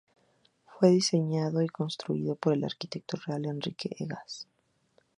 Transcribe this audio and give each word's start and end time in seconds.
Fue 0.65 0.89
diseñado 0.89 1.61
y 1.61 1.67
construido 1.67 2.33
por 2.35 2.53
el 2.53 2.63
arquitecto 2.63 3.17
real 3.23 3.45
Enrique 3.45 3.95
Egas. 3.99 4.47